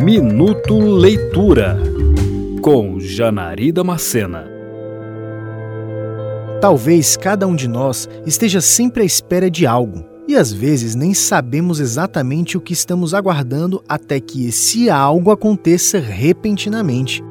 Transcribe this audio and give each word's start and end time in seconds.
Minuto 0.00 0.78
Leitura 0.78 1.78
com 2.60 3.00
Janari 3.00 3.72
Macena. 3.82 4.44
Talvez 6.60 7.16
cada 7.16 7.46
um 7.46 7.56
de 7.56 7.66
nós 7.66 8.06
esteja 8.26 8.60
sempre 8.60 9.02
à 9.02 9.06
espera 9.06 9.50
de 9.50 9.66
algo 9.66 10.04
e 10.28 10.36
às 10.36 10.52
vezes 10.52 10.94
nem 10.94 11.14
sabemos 11.14 11.80
exatamente 11.80 12.58
o 12.58 12.60
que 12.60 12.74
estamos 12.74 13.14
aguardando 13.14 13.82
até 13.88 14.20
que 14.20 14.46
esse 14.46 14.90
algo 14.90 15.30
aconteça 15.30 15.98
repentinamente. 15.98 17.24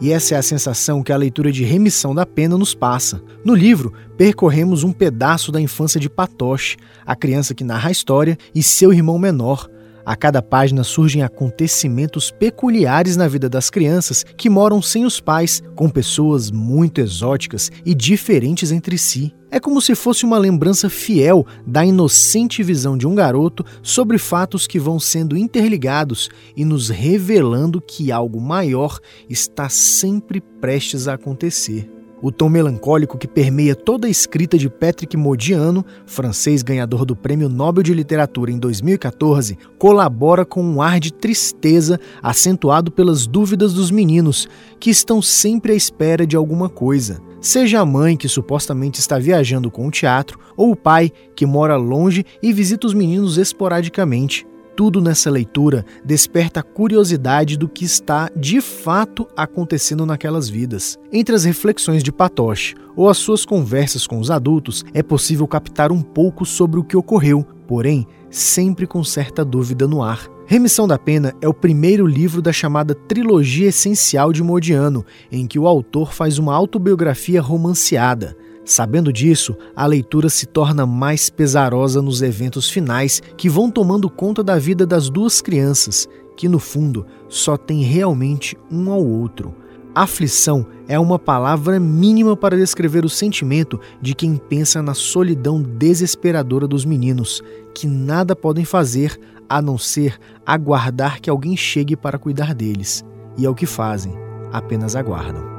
E 0.00 0.12
essa 0.12 0.34
é 0.34 0.38
a 0.38 0.42
sensação 0.42 1.02
que 1.02 1.12
a 1.12 1.16
leitura 1.16 1.50
de 1.50 1.64
Remissão 1.64 2.14
da 2.14 2.26
Pena 2.26 2.56
nos 2.56 2.74
passa. 2.74 3.22
No 3.44 3.54
livro, 3.54 3.92
percorremos 4.16 4.84
um 4.84 4.92
pedaço 4.92 5.50
da 5.50 5.60
infância 5.60 5.98
de 5.98 6.10
Patoche, 6.10 6.76
a 7.04 7.16
criança 7.16 7.54
que 7.54 7.64
narra 7.64 7.88
a 7.88 7.92
história, 7.92 8.36
e 8.54 8.62
seu 8.62 8.92
irmão 8.92 9.18
menor, 9.18 9.68
a 10.04 10.14
cada 10.16 10.42
página 10.42 10.84
surgem 10.84 11.22
acontecimentos 11.22 12.30
peculiares 12.30 13.16
na 13.16 13.26
vida 13.26 13.48
das 13.48 13.70
crianças 13.70 14.24
que 14.36 14.50
moram 14.50 14.82
sem 14.82 15.04
os 15.04 15.20
pais, 15.20 15.62
com 15.74 15.88
pessoas 15.88 16.50
muito 16.50 17.00
exóticas 17.00 17.70
e 17.84 17.94
diferentes 17.94 18.70
entre 18.70 18.98
si. 18.98 19.34
É 19.50 19.60
como 19.60 19.80
se 19.80 19.94
fosse 19.94 20.24
uma 20.24 20.36
lembrança 20.36 20.90
fiel 20.90 21.46
da 21.66 21.84
inocente 21.84 22.62
visão 22.62 22.98
de 22.98 23.06
um 23.06 23.14
garoto 23.14 23.64
sobre 23.82 24.18
fatos 24.18 24.66
que 24.66 24.80
vão 24.80 24.98
sendo 24.98 25.36
interligados 25.36 26.28
e 26.56 26.64
nos 26.64 26.88
revelando 26.88 27.80
que 27.80 28.10
algo 28.10 28.40
maior 28.40 28.98
está 29.30 29.68
sempre 29.68 30.40
prestes 30.40 31.06
a 31.06 31.14
acontecer. 31.14 31.88
O 32.24 32.32
tom 32.32 32.48
melancólico 32.48 33.18
que 33.18 33.28
permeia 33.28 33.74
toda 33.74 34.06
a 34.06 34.10
escrita 34.10 34.56
de 34.56 34.70
Patrick 34.70 35.14
Modiano, 35.14 35.84
francês 36.06 36.62
ganhador 36.62 37.04
do 37.04 37.14
Prêmio 37.14 37.50
Nobel 37.50 37.82
de 37.82 37.92
Literatura 37.92 38.50
em 38.50 38.58
2014, 38.58 39.58
colabora 39.78 40.42
com 40.42 40.64
um 40.64 40.80
ar 40.80 40.98
de 40.98 41.12
tristeza 41.12 42.00
acentuado 42.22 42.90
pelas 42.90 43.26
dúvidas 43.26 43.74
dos 43.74 43.90
meninos, 43.90 44.48
que 44.80 44.88
estão 44.88 45.20
sempre 45.20 45.72
à 45.72 45.74
espera 45.74 46.26
de 46.26 46.34
alguma 46.34 46.70
coisa. 46.70 47.20
Seja 47.42 47.80
a 47.80 47.84
mãe 47.84 48.16
que 48.16 48.26
supostamente 48.26 49.00
está 49.00 49.18
viajando 49.18 49.70
com 49.70 49.86
o 49.86 49.90
teatro, 49.90 50.38
ou 50.56 50.70
o 50.70 50.76
pai 50.76 51.12
que 51.36 51.44
mora 51.44 51.76
longe 51.76 52.24
e 52.42 52.54
visita 52.54 52.86
os 52.86 52.94
meninos 52.94 53.36
esporadicamente. 53.36 54.46
Tudo 54.76 55.00
nessa 55.00 55.30
leitura 55.30 55.84
desperta 56.04 56.60
a 56.60 56.62
curiosidade 56.62 57.56
do 57.56 57.68
que 57.68 57.84
está 57.84 58.28
de 58.36 58.60
fato 58.60 59.28
acontecendo 59.36 60.04
naquelas 60.04 60.48
vidas. 60.48 60.98
Entre 61.12 61.34
as 61.34 61.44
reflexões 61.44 62.02
de 62.02 62.10
Patoche 62.10 62.74
ou 62.96 63.08
as 63.08 63.18
suas 63.18 63.44
conversas 63.44 64.06
com 64.06 64.18
os 64.18 64.30
adultos, 64.32 64.84
é 64.92 65.02
possível 65.02 65.46
captar 65.46 65.92
um 65.92 66.02
pouco 66.02 66.44
sobre 66.44 66.80
o 66.80 66.84
que 66.84 66.96
ocorreu, 66.96 67.46
porém 67.68 68.06
sempre 68.30 68.86
com 68.86 69.04
certa 69.04 69.44
dúvida 69.44 69.86
no 69.86 70.02
ar. 70.02 70.28
Remissão 70.46 70.86
da 70.86 70.98
Pena 70.98 71.32
é 71.40 71.48
o 71.48 71.54
primeiro 71.54 72.06
livro 72.06 72.42
da 72.42 72.52
chamada 72.52 72.94
Trilogia 72.94 73.68
Essencial 73.68 74.32
de 74.32 74.42
Modiano, 74.42 75.04
em 75.30 75.46
que 75.46 75.58
o 75.58 75.66
autor 75.68 76.12
faz 76.12 76.38
uma 76.38 76.54
autobiografia 76.54 77.40
romanceada. 77.40 78.36
Sabendo 78.64 79.12
disso, 79.12 79.54
a 79.76 79.84
leitura 79.86 80.30
se 80.30 80.46
torna 80.46 80.86
mais 80.86 81.28
pesarosa 81.28 82.00
nos 82.00 82.22
eventos 82.22 82.70
finais 82.70 83.22
que 83.36 83.48
vão 83.48 83.70
tomando 83.70 84.08
conta 84.08 84.42
da 84.42 84.58
vida 84.58 84.86
das 84.86 85.10
duas 85.10 85.42
crianças, 85.42 86.08
que 86.36 86.48
no 86.48 86.58
fundo 86.58 87.06
só 87.28 87.56
têm 87.56 87.82
realmente 87.82 88.56
um 88.70 88.90
ao 88.90 89.04
outro. 89.04 89.54
Aflição 89.94 90.66
é 90.88 90.98
uma 90.98 91.18
palavra 91.18 91.78
mínima 91.78 92.36
para 92.36 92.56
descrever 92.56 93.04
o 93.04 93.08
sentimento 93.08 93.78
de 94.00 94.14
quem 94.14 94.36
pensa 94.36 94.82
na 94.82 94.94
solidão 94.94 95.62
desesperadora 95.62 96.66
dos 96.66 96.84
meninos, 96.84 97.42
que 97.72 97.86
nada 97.86 98.34
podem 98.34 98.64
fazer 98.64 99.18
a 99.48 99.62
não 99.62 99.78
ser 99.78 100.18
aguardar 100.44 101.20
que 101.20 101.30
alguém 101.30 101.56
chegue 101.56 101.94
para 101.94 102.18
cuidar 102.18 102.54
deles. 102.54 103.04
E 103.36 103.44
é 103.44 103.48
o 103.48 103.54
que 103.54 103.66
fazem, 103.66 104.14
apenas 104.52 104.96
aguardam. 104.96 105.53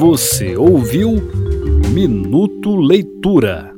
Você 0.00 0.56
ouviu 0.56 1.20
Minuto 1.92 2.74
Leitura. 2.74 3.69